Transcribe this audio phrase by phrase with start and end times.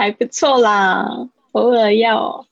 [0.00, 2.46] 还不错啦，偶尔要。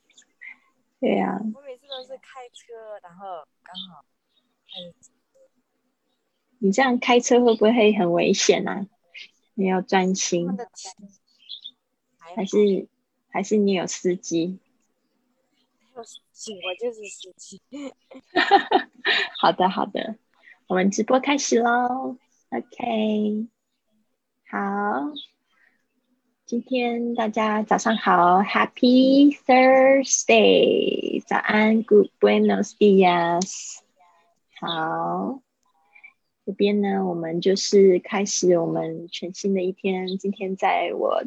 [1.00, 1.40] 对呀。
[1.54, 3.24] 我每次都是开车，然后
[3.62, 4.04] 刚好，
[4.76, 4.92] 嗯。
[6.58, 8.86] 你这样开车会不会很危险啊？
[9.54, 10.46] 你要专心。
[12.36, 12.86] 还是
[13.30, 14.58] 还是你有司机？
[15.96, 17.62] 有司机，我就是司机。
[19.40, 20.16] 好的好的，
[20.66, 22.18] 我们直播开始喽。
[22.50, 23.48] OK，
[24.50, 24.58] 好，
[26.48, 33.80] 今天大家早上好，Happy Thursday，早安，Good buenos dias，
[34.58, 35.42] 好。
[36.46, 40.16] 这边呢，我们就是开始我们全新的一天。
[40.16, 41.22] 今天在我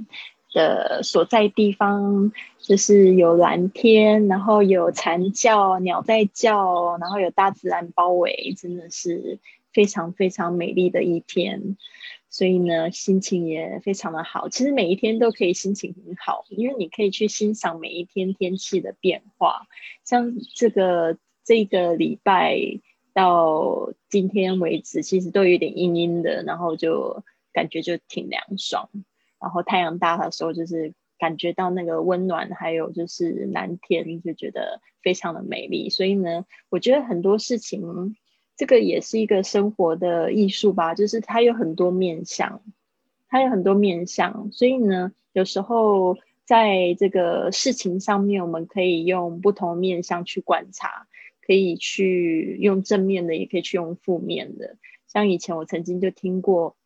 [0.55, 9.37] 的所在地方，就是有蓝天，然后有蝉叫，鸟在叫，然后有大自然包围，真的是
[9.71, 11.77] 非常非常美丽的一天。
[12.31, 14.49] 所以呢，心情也非常的好。
[14.49, 19.67] 其实每一天都可以心情很好，因为你可以去欣赏每一天天气的变化。
[20.03, 22.57] 像这个这个礼拜。
[23.13, 28.89] 到今天为止，其实都有点阴阴的，然后就感觉就挺凉爽。
[29.37, 35.89] 然后太阳大的时候，就是感觉到那个温暖，还有就是蓝天，就觉得非常的美丽。
[35.89, 38.15] 所以呢，我觉得很多事情，
[38.61, 42.61] 这个也是一个生活的艺术吧，就是它有很多面相，
[43.27, 44.51] 它有很多面相。
[44.51, 51.07] 所以呢，有时候在这个事情上面，我们可以用不同面相去观察。
[51.43, 54.77] 可以去用正面的，也可以去用负面的。
[55.07, 56.77] 像以前我曾经就听过，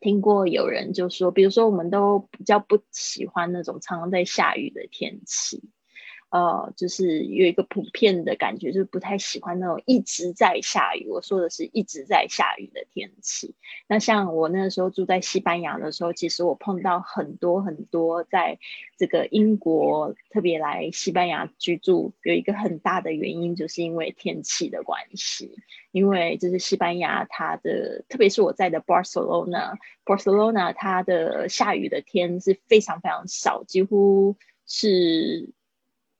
[0.00, 5.62] 听过有人就说，比如说我们都比较不喜欢那种常常在下雨的天气。
[6.30, 11.08] 呃，就是有一个普遍的感觉，就是不太喜欢那种一直在下雨。
[11.08, 13.54] 我说的是一直在下雨的天气。
[13.86, 18.58] 那像我那时候住在西班牙的时候，其实我碰到很多很多在
[18.98, 25.56] 这个英国特别来西班牙居住，有一个很大的原因，就是因为天气的关系。
[25.92, 34.36] 因为就是西班牙，它的特别是我在的 Barcelona，Barcelona 它的下雨的天是非常非常少，几乎
[34.66, 35.48] 是。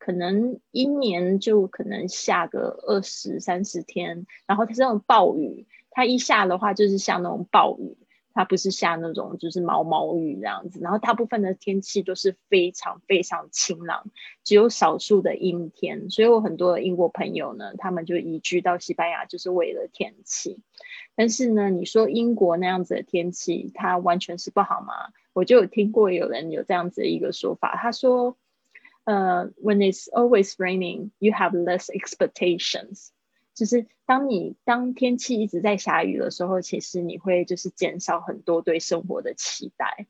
[0.08, 7.98] 可能一年就可能下个二十三十天，然后它是那种暴雨，它一下的话就是像那种暴雨，
[8.32, 10.80] 它不是下那种就是毛毛雨这样子。
[10.80, 14.06] 然后大部分的天气都是非常非常晴朗，
[14.44, 16.08] 只有少数的阴天。
[16.08, 20.62] 所以我很多英国朋友呢，他们就移居到西班牙就是为了天气。
[21.16, 24.94] 但是呢，你说英国那样子的天气，它完全是不好吗？
[25.34, 28.38] 我就有听过有人有这样子的一个说法，他说。
[29.08, 33.08] 呃，when it's always raining, you have less expectations。
[33.54, 40.06] 就是当你当天气一直在下雨的时候，其实你会就是减少很多对生活的期待。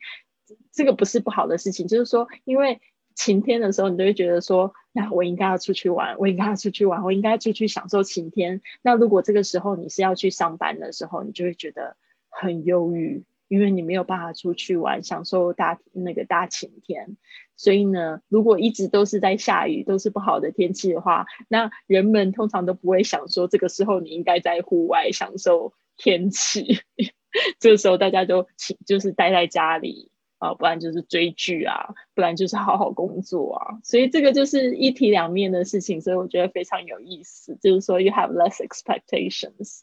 [0.72, 2.80] 这个不是不好的事情，就是说，因为
[3.14, 8.60] 晴天的时候，你都会觉得说，那我应该要出去玩，我应该要出去玩，我应该出去享受晴天。
[8.82, 11.96] 那如果这个时候你是要去上班的时候，你就会觉得
[12.30, 13.22] 很忧郁。
[13.48, 17.16] 因为你没有办法出去玩，享受大那个大晴天，
[17.56, 26.80] 所以呢，如果一直都是在下雨，都是不好的天气的话，那人们通常都不会想说这个时候你应该在户外享受天气。
[27.60, 28.46] 这个时候大家都
[28.86, 33.78] 就是待在家里啊，不然就是追剧啊，不然就是好好工作啊。
[33.84, 37.56] 所以这个就是一体两面的事情，所以我觉得非常有意思。
[37.60, 39.80] 就是说，you have less expectations。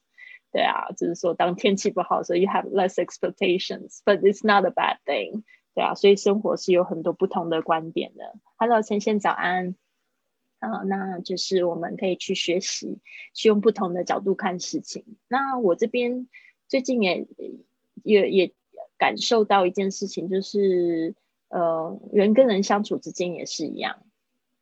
[0.56, 5.44] 对啊，就是说，当天气不好的时候，you have less expectations，but it's not a bad thing。
[5.74, 8.36] 对啊，所以生活是有很多不同的观点的。
[8.56, 9.76] Hello，陈先早安。
[10.60, 13.00] 啊，那就是我们可以去学习，
[13.34, 15.18] 去用不同的角度看事情。
[15.28, 16.30] 那我这边
[16.70, 17.28] 最近也
[18.02, 18.54] 也也
[18.98, 21.16] 感受到一件事情，就是
[21.50, 23.98] 呃，人跟人相处之间也是一样。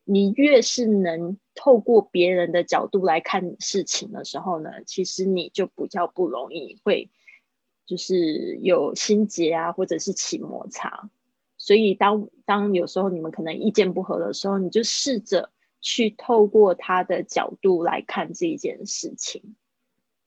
[0.05, 7.09] 你越是能透过别人的角度来看事情的时候呢，其实你就比较不容易会
[7.85, 11.09] 就是有心结啊，或者是起摩擦。
[11.57, 19.55] 所以当当有时候你们可能意见不合的时候，你就试着去透过他的角度来看这一件事情，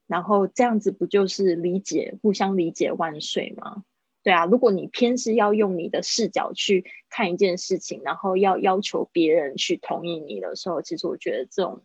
[0.06, 3.84] 然后这样子不就是理解互相理解万岁吗？
[4.26, 11.84] 对啊，如果你偏是要用你的视角去看一件事情，然后要要求别人去同意你的时候，其实我觉得这种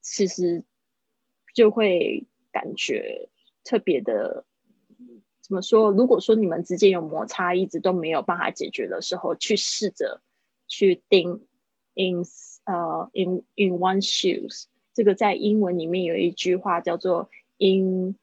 [0.00, 0.64] 其实
[1.52, 3.28] 就会感觉
[3.64, 4.46] 特别的
[5.42, 5.90] 怎么说？
[5.90, 10.22] 如果说你们之间有摩擦，一直都没有办法解决的时候，去试着
[10.66, 11.46] 去定
[11.92, 12.24] in
[12.64, 14.64] 呃 in in one shoes，
[14.94, 17.28] 这个在英文里面有一句话叫做
[17.58, 18.16] in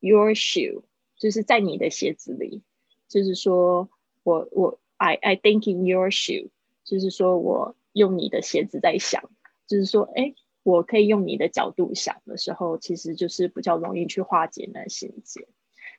[0.00, 0.82] your shoe，
[1.16, 2.62] 就是在你的鞋子里。
[3.10, 3.90] 就是说，
[4.22, 6.48] 我我 I I think in your shoe，
[6.84, 9.28] 就是说我用你的鞋子在想，
[9.66, 15.48] 就是说，哎，我可以用你的角度想的时候，其实就是比较容易去化解那心结。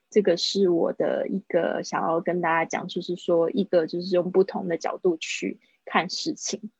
[0.09, 6.71] 这个是我的一个想要跟大家讲，就是说，一个就是用不同的角度去看事情。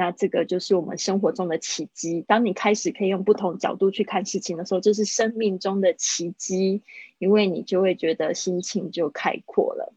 [0.00, 2.24] 那这个就是我们生活中的奇迹。
[2.26, 6.82] 当你开始可以用不同角度去看事情的时候，这是生命中的奇迹，
[7.18, 9.92] 因为你就会觉得心情就开阔了，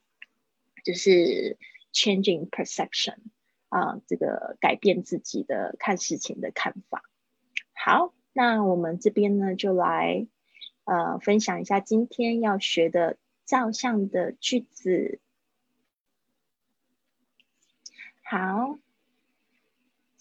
[0.84, 1.58] 就是
[1.94, 3.16] changing perception
[3.70, 7.06] 啊，这个改变自己的看事情的看法。
[7.72, 10.28] 好，那我们这边呢，就来
[10.84, 13.16] 呃分享一下今天要学的
[13.46, 15.22] 照相的句子。
[18.22, 18.83] 好。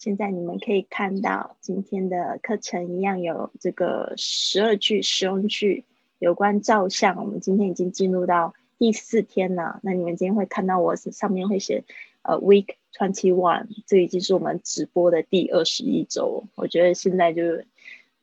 [0.02, 5.84] 现在你们可以看到今天的课程一样有这个十二句实用句，
[6.18, 7.16] 有关照相。
[7.18, 9.78] 我们今天已经进入到第四天了。
[9.84, 11.84] 那你们今天会看到我上面会写
[12.22, 16.48] 呃 week twenty one，这已经是我们直播的第二十一周。
[16.56, 17.64] 我觉得现在就是。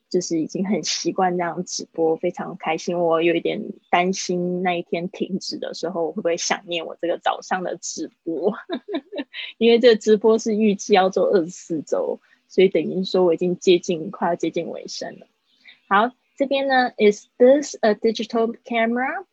[0.09, 2.99] 就是已经很习惯这样直播，非常开心。
[2.99, 8.53] 我有一点担心那一天停止的时候，我会不会想念我这个早上的直播？
[9.57, 15.27] 因为这个直播是预计要做二十四周，所以等于说我已经接近快要接近尾声了。
[15.87, 19.25] 好，这边呢，Is this a digital camera?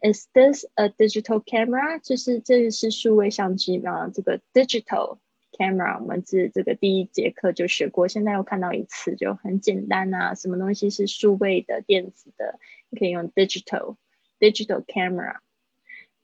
[0.00, 2.00] Is this a digital camera?
[2.02, 4.08] 就是这是数位相机吗？
[4.08, 5.18] 这个 digital。
[5.56, 10.34] Camera，我们这这个第一节课就学过，现在又看到一次，就很简单啊。
[10.34, 12.58] 什么东西是数位的、电子的？
[12.90, 13.96] 你可以用 digital
[14.40, 15.36] digital camera。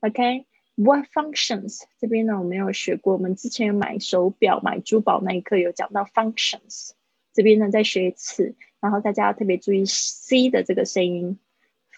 [0.01, 1.83] OK，what functions？
[1.99, 6.91] 这边呢，我们有学过，我们之前有买手表、买珠宝那一课有讲到 functions。
[7.33, 11.39] 这边呢，再学一次，然后大家要特别注意 C 的这个声音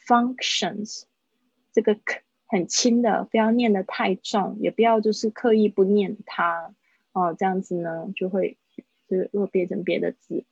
[0.07, 1.05] ，functions，
[1.73, 6.75] 这个 k 很轻的，不要念的太重，也不要就是刻意不念它。
[7.13, 8.59] 哦，这样子呢，就会
[9.09, 10.45] 就是会变成别的字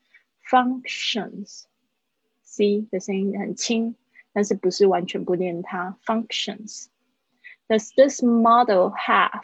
[0.49, 3.97] ，functions，c 的声音很轻，
[4.33, 6.87] 但是不是完全不念它，functions。
[7.67, 9.43] Does this model have？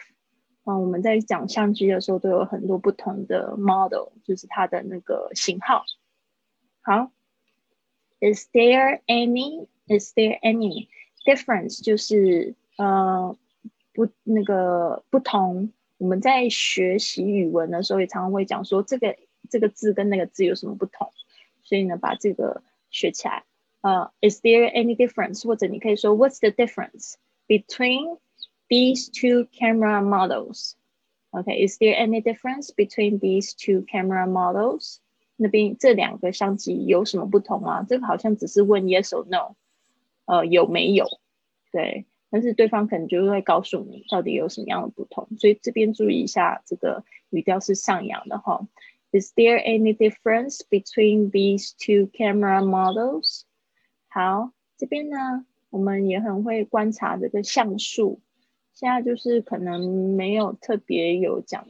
[0.65, 5.85] 嗯，我们在讲相机的时候都有很多不同的 model，就是它的那个型号。
[6.81, 7.11] 好
[8.19, 10.89] ，Is there any？Is there any
[11.25, 11.81] difference？
[11.81, 13.37] 就是呃
[13.93, 15.71] 不那个不同。
[15.97, 19.15] 我们在学习语文的时候，也常常会讲说这个
[19.49, 21.11] 这个字跟那个字有什么不同，
[21.63, 23.43] 所以呢，把这个学起来。
[23.81, 25.45] 呃，Is there any difference？
[25.45, 27.13] 或者你可以说 What's the difference
[27.47, 28.19] between
[28.67, 34.97] these two camera models？OK，Is there any difference between these two camera models？
[35.35, 37.83] 那边这两个相机有什么不同吗？
[37.83, 39.55] 这个好像只是问 Yes or No，
[40.25, 41.05] 呃，有没有？
[41.71, 42.05] 对。
[42.29, 48.67] 但是对方可能就会告诉你到底有什么样的不同，所以这边注意一下，这个语调是上扬的哈。
[49.11, 53.43] Is there any difference between these two camera models？
[54.09, 58.19] 好，这边呢，我们也很会观察这个像素。
[58.73, 61.65] 现在就是可能没有特别有讲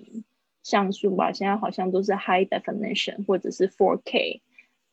[0.63, 4.42] 像素吧，现在好像都是 high definition 或者是 4K。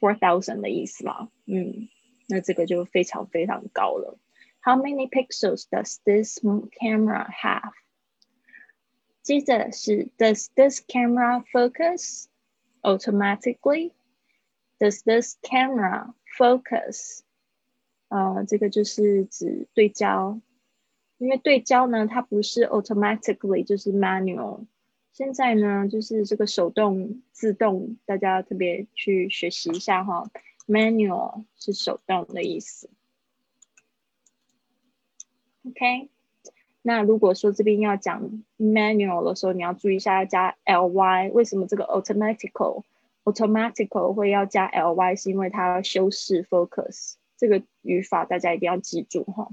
[0.00, 1.88] ，four thousand 的意思嘛，嗯，
[2.28, 4.18] 那这个就非常非常高了。
[4.60, 7.72] How many pixels does this camera have?
[9.28, 12.28] 接着是 Does this camera focus
[12.80, 13.92] automatically?
[14.78, 17.20] Does this camera focus?
[18.08, 20.40] 呃，这个就是指对焦，
[21.18, 24.64] 因为对焦呢，它不是 automatically，就是 manual。
[25.12, 30.30] 现在呢，就是这个手动、自动，大家特别去学习一下哈。
[30.66, 32.88] Manual 是手动的意思。
[35.64, 36.08] OK。
[36.88, 42.82] 那如果说这边要讲 manual 的时候，你要注意一下要加 ly，为什么这个 automatical
[43.24, 49.50] automatical 会要加 ly，是因为它要修饰 focus 这个语法，大家一定要记住哈。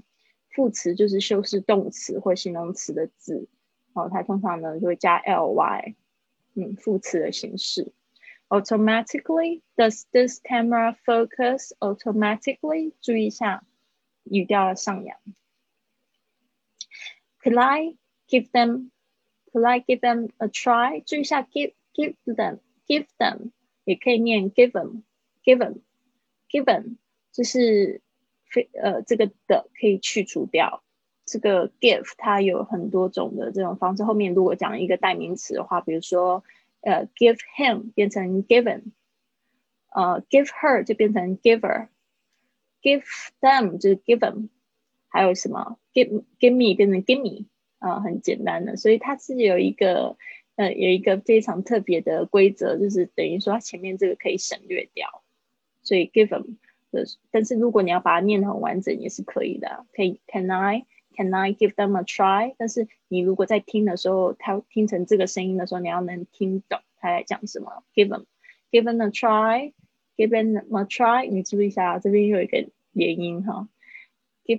[0.49, 3.49] 副词就是修饰动词或形容词的字，
[3.91, 5.93] 哦，它通常呢就会加 ly，
[6.53, 7.91] 嗯，副词的形式。
[8.47, 12.93] Automatically does this camera focus automatically？
[13.01, 13.65] 注意一下
[14.23, 15.17] 语调的上扬。
[17.44, 17.96] Could I
[18.28, 18.90] give them?
[19.52, 21.02] Could I give them a try？
[21.04, 23.50] 注意一下 give give them give them
[23.84, 25.02] 也可以念 given
[25.42, 25.80] given
[26.48, 26.96] given，
[27.32, 28.00] 就是
[28.44, 30.82] 非呃这个的可以去除掉。
[31.24, 34.04] 这个 give 它有很多种的这种方式。
[34.04, 36.42] 后面如果讲一个代名词的话，比如说
[36.80, 38.82] 呃，give him 变成 given，
[39.90, 43.04] 呃，give her 就变成 giver，give
[43.40, 44.48] them 就是 given，
[45.15, 47.45] 还有什么 give give me 变成 give me，
[47.79, 50.17] 啊，很简单的，所以它是有一个
[50.55, 55.23] 呃有一个非常特别的规则，就是等于说它前面这个可以省略掉，
[55.81, 56.57] 所以 give them
[56.91, 62.55] 的，但是如果你要把它念得很完整也是可以的，可以 can I？Can I give them a try？
[62.57, 67.85] 但是你如果在听的时候，它听成这个声音的时候，你要能听懂他在讲什么。
[67.93, 71.25] Give them，give them a try，give them a try。
[71.29, 73.69] 你注意一下，这边有一个连音哈。
[74.45, 74.57] Give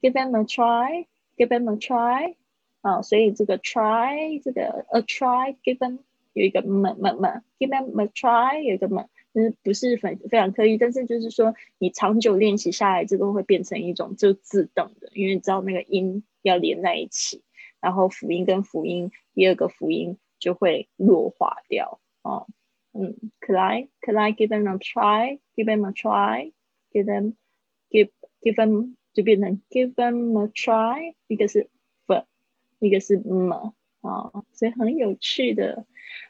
[0.00, 2.36] Give them a try，give them a try。
[2.82, 5.98] 啊，所以这个 try，这个 a try，give them
[6.32, 9.06] 有一个 m m m，give them a try 有一个 m。
[9.32, 17.44] 就是不是非非常刻意，但是就是说，你长久练习下来，这个会变成一种就自动的，因为你知道那个音要连在一起，
[17.80, 22.48] 然后辅音跟辅音，第二个辅音就会弱化掉哦。
[22.92, 23.88] 嗯，Could I?
[24.00, 25.38] Could I give them a try?
[25.54, 26.52] Give them a try?
[26.92, 27.34] Give them,
[27.88, 28.10] give,
[28.42, 31.68] give them 就变成 give them a try，一个是
[32.06, 32.24] f，
[32.78, 35.86] 一个是 m 啊，所以很有趣的。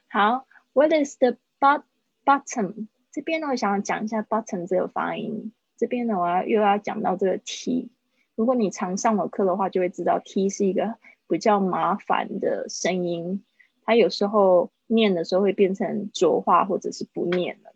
[0.08, 1.82] 好，What is the but?
[2.22, 5.52] Button 这边呢，我想要讲一下 button 这个发音。
[5.78, 7.90] 这边呢，我要又要讲到这个 t。
[8.36, 10.96] 如果你常上我课的话，就会知道 t 是一个
[11.26, 13.42] 比较麻烦的声音。
[13.84, 17.72] 它有时候念的时候会变成浊化，或者是不念了。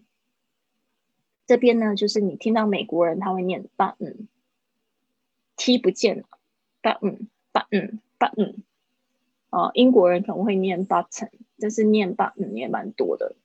[1.47, 4.27] 这边呢，就是你听到美国人他会念 button
[5.57, 6.25] t 不见了
[6.83, 8.57] ，button，button，button。
[9.51, 11.31] 哦，英国人可能会念 button，
[11.61, 13.37] 但是念 button 也蛮多的。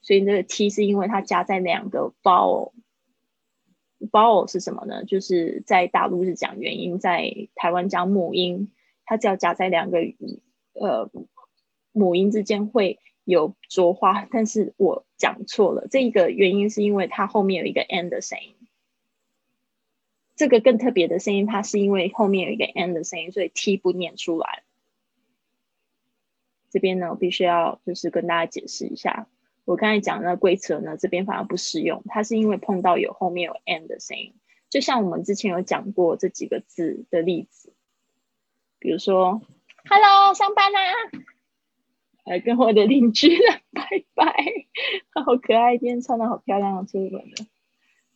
[0.00, 5.04] 所以这个 t 是因为它加在两个 vowel，vowel 是什么呢？
[5.04, 8.72] 就是在大陆是讲元音，在台湾讲母音，
[9.04, 9.98] 它只要夹在两个
[10.72, 11.10] 呃
[11.92, 18.54] 母音之间会有浊化，但是我讲错了，这一个原因是因为它后面有一个 n 的声音，
[20.38, 24.62] 这个更特别的声音，它是因为后面有一个 n 的声音，所以 t 不念出来。
[26.70, 29.26] 这边呢，我必须要就是跟大家解释一下。
[29.64, 32.04] 我刚才讲的规则呢，这边反而不适用。
[32.06, 34.32] 它是因为碰到有后面有 n 的声音，
[34.70, 37.72] 就像我们之前有讲过这几个字的例子，
[38.78, 39.42] 比如说
[39.88, 40.80] “hello，上班啦”，
[42.24, 43.36] 来跟我的邻居
[43.72, 43.82] 拜
[44.14, 44.24] 拜，
[45.14, 47.44] 好可爱，今天穿的好漂亮，出门的。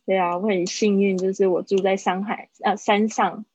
[0.05, 3.45] 对啊，我很幸运，就是我住在上海啊山上，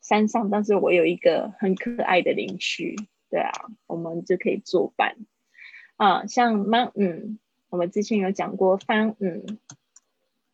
[0.00, 2.96] 山上，但是我有一个很可爱的邻居。
[3.28, 3.50] 对啊，
[3.86, 5.16] 我们就可以作伴
[5.96, 7.38] 啊，像 mountain。
[7.68, 9.58] 我们之前有讲过翻，嗯，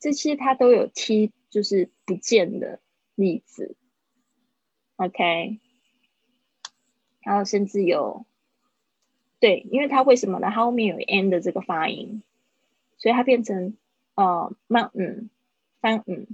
[0.00, 2.80] 这些它都有 t 就是不见的
[3.14, 3.76] 例子
[4.96, 5.60] ，OK，
[7.20, 8.24] 然后甚至有，
[9.38, 10.48] 对，因为它为什么呢？
[10.50, 12.22] 它后面有 n 的这个发音，
[12.96, 13.76] 所以它变成
[14.14, 15.28] 呃 mountain
[15.82, 16.26] 翻，嗯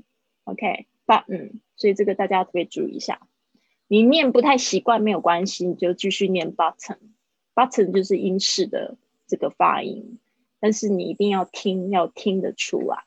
[0.45, 3.27] ，OK，八嗯所以这个大家特别注意一下，
[3.89, 10.21] 你念不太习惯没有关系，你就继续念 button，button 就是英式的这个发音。
[10.61, 13.03] 但是你一定要听，要听得出来，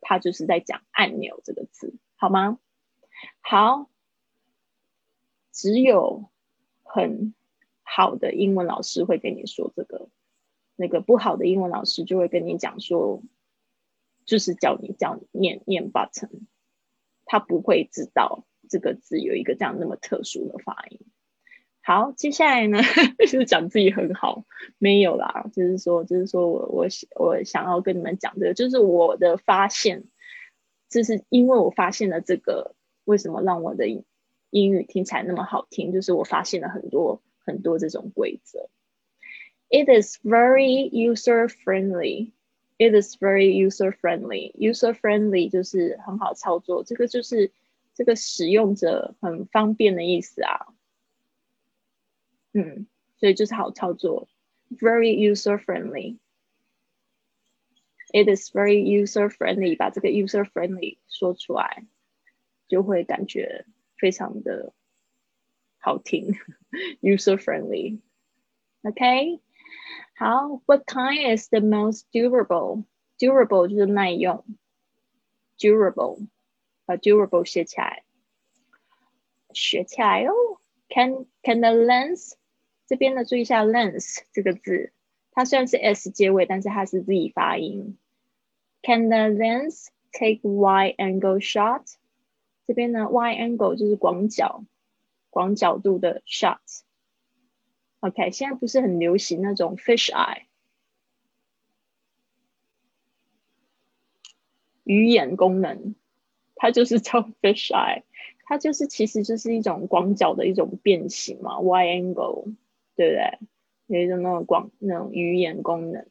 [0.00, 2.58] 它就是在讲按钮这个字，好吗？
[3.40, 3.90] 好，
[5.52, 6.30] 只有
[6.84, 7.34] 很
[7.82, 10.08] 好的英文老师会跟你说这个，
[10.76, 13.20] 那个不好的英文老师就会跟你讲说，
[14.24, 16.10] 就是叫你叫念念 but
[17.24, 21.00] 他不会知道这个字有一个这样那么特殊的发音。
[21.84, 22.78] 好，接下来呢，
[23.18, 24.44] 就是讲自己很好，
[24.78, 26.86] 没有啦，就是说，就是说我我
[27.16, 30.04] 我想要跟你们讲这个，就是我的发现，
[30.88, 33.88] 就是因为我发现了这个，为什么让我的
[34.50, 35.92] 英语听起来那么好听？
[35.92, 38.68] 就是我发现了很多很多这种规则。
[39.68, 42.32] It is very user friendly.
[42.81, 44.53] It is very user friendly.
[44.55, 47.51] User friendly 就是很好操作，这个就是
[47.95, 50.67] 这个使用者很方便的意思啊。
[52.53, 54.27] 嗯，所以就是好操作，
[54.69, 56.17] very user friendly。
[58.13, 61.85] It is very user friendly，把这个 user friendly 说出来，
[62.67, 63.65] 就会感觉
[63.97, 64.73] 非常的
[65.79, 66.35] 好听，
[67.01, 69.41] user friendly。OK，
[70.15, 74.45] 好，What kind is the most durable？Durable 就是耐用，
[75.57, 76.27] durable
[76.85, 78.03] 把 durable 写起来，
[79.53, 80.33] 学起来哦。
[80.89, 82.33] Can can the lens
[82.85, 83.25] 这边呢？
[83.25, 84.93] 注意一下 lens 这个字，
[85.31, 87.97] 它虽然是 s 结尾，但是它是 z 发音。
[88.83, 91.83] Can the lens take wide angle shot？
[92.65, 94.63] 这边呢，wide angle 就是广角、
[95.29, 96.59] 广角度的 shot。
[98.02, 100.42] OK，现在不是很流行那种 fish eye
[104.84, 105.94] 鱼眼功能，
[106.56, 108.02] 它就是叫 fish eye，
[108.44, 112.54] 它就是其实就是一种广角的一种变形嘛，wide angle。
[112.94, 113.38] 对不对？
[113.86, 116.06] 有一种那种广那种语言功能，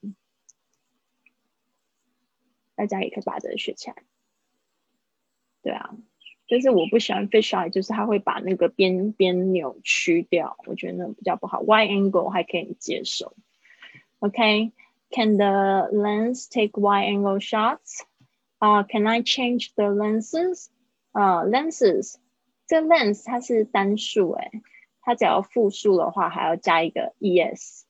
[2.75, 3.95] 大家也可以把这个学起来。
[5.61, 5.95] 对啊，
[6.51, 11.63] 但是我不喜欢 fish eye，就是它会把那个边边扭曲掉，我觉得那比较不好。
[11.63, 13.33] Wide angle 还可以接受。
[14.19, 18.01] OK，Can the lens take wide angle shots？
[18.57, 20.65] 啊，Can I change the lenses？
[21.13, 22.15] 啊，lenses，
[22.67, 24.51] 这 lens 它是单数哎。
[24.99, 27.83] 它只要复数的话，还要加一个 es，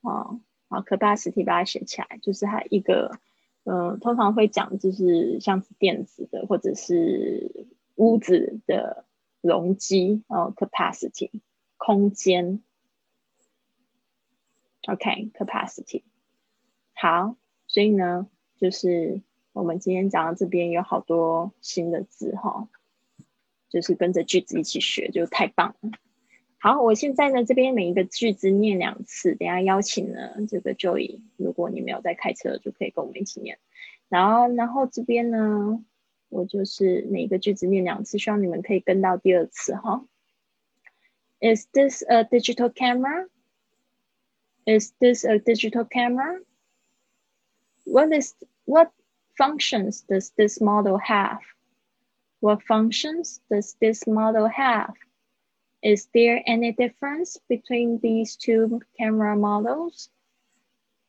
[0.01, 3.19] 哦，好，capacity 把它写起来，就是它一个，
[3.68, 9.04] 嗯，通常会讲就是像是电子的或者是屋子的
[9.40, 11.40] 容积哦，capacity
[11.76, 12.62] 空间。
[14.86, 16.04] OK，capacity。
[16.94, 17.36] 好，
[17.66, 19.20] 所以呢，就是
[19.52, 22.68] 我们今天讲到这边有好多新的字哈。
[23.68, 25.90] 就是跟着句子一起学，就太棒了。
[26.65, 33.57] 好，我现在呢这边每一个句子念两次，等下邀请呢这个 Joy，如果你没有在开车，就可以跟我们一起念。
[34.09, 35.83] 然后，然后这边呢，
[36.29, 40.05] 我就是每一个句子念两次，希望你们可以跟到第二次哈。
[41.39, 43.27] Is this a digital camera?
[44.65, 46.41] Is this a digital camera?
[47.83, 48.35] What is
[48.65, 48.91] what
[49.35, 51.39] functions does this model have?
[52.39, 54.93] What functions does this model have?
[55.82, 60.08] Is there any difference between these two camera models?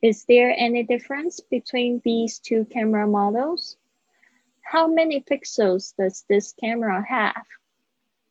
[0.02, 3.78] Is there any difference between these two camera models?
[4.62, 7.46] How many pixels does this camera have?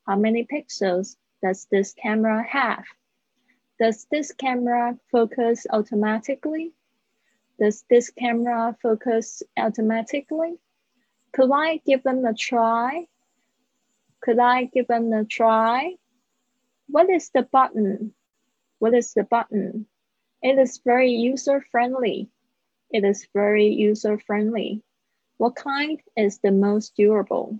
[0.05, 2.85] How many pixels does this camera have?
[3.79, 6.73] Does this camera focus automatically?
[7.59, 10.59] Does this camera focus automatically?
[11.33, 13.07] Could I give them a try?
[14.21, 15.95] Could I give them a try?
[16.89, 18.13] What is the button?
[18.79, 19.87] What is the button?
[20.41, 22.29] It is very user friendly.
[22.89, 24.81] It is very user friendly.
[25.37, 27.59] What kind is the most durable?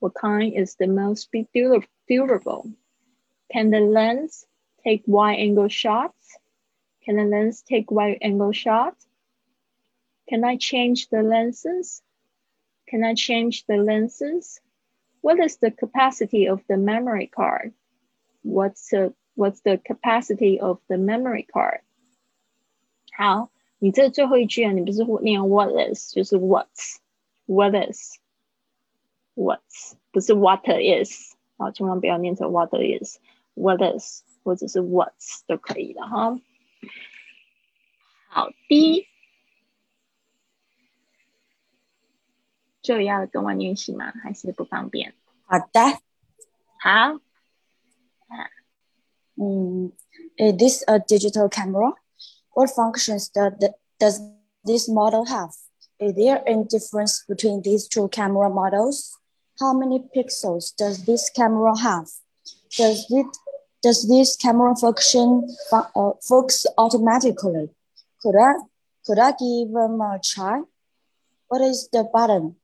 [0.00, 1.30] What kind is the most
[2.08, 2.72] durable?
[3.52, 4.46] Can the lens
[4.82, 6.38] take wide angle shots?
[7.04, 9.06] Can the lens take wide angle shots?
[10.28, 12.02] Can I change the lenses?
[12.88, 14.60] Can I change the lenses?
[15.20, 17.74] What is the capacity of the memory card?
[18.45, 21.81] What's the What's the capacity of the memory card?
[23.15, 26.97] 好，你这最后一句啊，你不是念 what is，就是 what's
[27.45, 28.17] what is
[29.35, 33.19] what's，不是 what is 好，千万不要念成 what is
[33.53, 36.37] what is 或者是 what's 都可以的哈。
[38.27, 39.07] 好的。
[42.81, 44.11] 就要跟我练习吗？
[44.23, 45.13] 还是不方便？
[45.45, 46.01] 好的，
[46.79, 47.21] 好。
[49.38, 49.92] 嗯
[50.38, 51.92] ，Is this a digital camera?
[52.54, 53.52] What functions does
[53.98, 54.20] does
[54.64, 55.50] this model have?
[55.98, 59.18] Is there any difference between these two camera models?
[59.60, 62.08] How many pixels does this camera have?
[62.76, 63.26] Does it
[63.82, 67.70] does this camera function uh, focus automatically?
[68.22, 68.54] Could I
[69.06, 70.62] could I give them a try?
[71.48, 72.56] What is the button?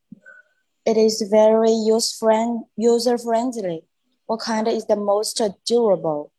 [0.85, 3.85] It is very user friend user friendly.
[4.32, 6.32] What kind is the most durable?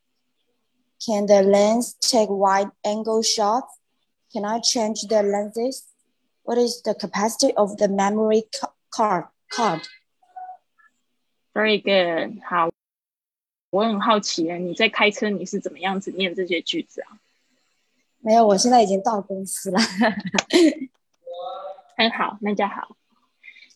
[1.05, 3.79] Can the lens take wide angle shots?
[4.33, 5.85] Can I change the lenses?
[6.43, 8.45] What is the capacity of the memory
[8.91, 9.29] card?
[9.51, 9.81] Card.
[11.55, 12.41] Very good.
[12.45, 12.71] 好，
[13.71, 17.19] 我很好奇啊，你在开车，你是怎么样子念这些句子啊？
[18.21, 19.79] 没有，我现在已经到公司了。
[21.97, 22.97] 很好，那就好。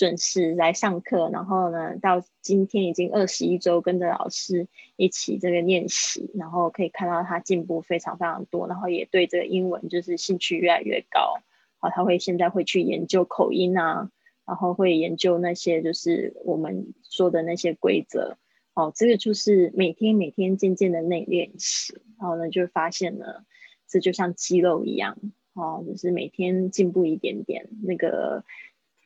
[0.00, 11.34] 准时来上课，然后呢，到今天已经二十一周，跟着老师一起这个练习，然后可以看到他进步非常非常多，然后也对这个英文就是兴趣越来越高。
[11.80, 14.10] 好，他会现在会去研究口音啊，
[14.46, 18.38] 然后会研究那些就是我们说的那些规则。
[18.72, 23.44] 哦，这个就是每天每天渐渐的内练习，然后呢就发现了，
[23.86, 25.18] 这就像肌肉一样，
[25.52, 28.44] 哦，就是每天进步一点点，那个。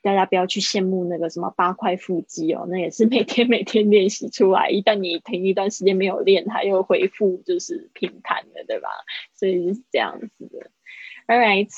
[0.04, 4.68] 大家不要去羡慕那个什么八块腹肌哦，那也是每天每天练习出来。
[4.68, 8.90] 一旦你停一段时间没有练，它又恢复就是平坦的，对吧？
[9.32, 10.70] 所以是这样子的。
[11.26, 11.70] All right，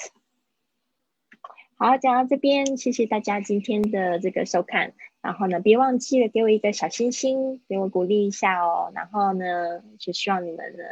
[1.77, 4.95] 好，讲到这边，谢谢大家今天的这个收看。
[5.23, 8.91] 然后呢，别忘记了给我一个小心心，给我鼓励一下哦。
[8.93, 10.83] 然后呢，就希望你们呢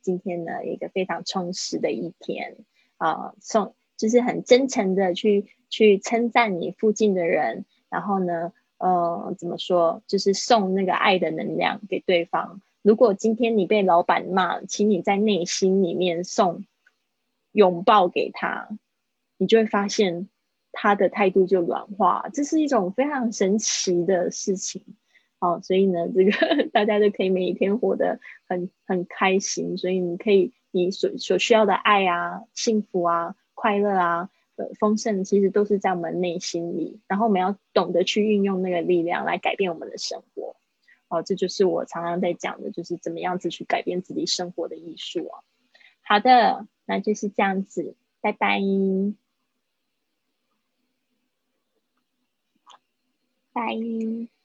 [0.00, 2.56] 今天呢一个非常充实的一天
[2.96, 5.44] 啊，送就是很真诚的去。
[5.70, 10.02] 去称赞你附近的人，然后呢，呃，怎么说？
[10.06, 12.62] 就是送那个爱的能量给对方。
[12.80, 16.64] 如果今天你被老板骂，请你在内心里面送
[17.52, 18.70] 拥抱给他，
[19.36, 20.30] 你就会发现
[20.72, 22.30] 他的态度就软化。
[22.32, 24.82] 这是一种非常神奇的事情。
[25.38, 29.76] 好，所以呢，这个 大家都可以每一天活得很很开心。
[29.76, 34.30] 所以你可以，你所所需要的爱啊、幸福啊、快乐啊。
[34.56, 40.56] 呃丰盛其实都是在我们内心里，然后我们要懂得去运用那个力量来改变我们的生活。
[41.06, 45.44] 哦，这就是我常常在讲的，就是怎么样子去改变自己生活的艺术啊。
[46.02, 48.60] 好的，那就是这样子，拜拜，
[53.52, 54.37] 拜。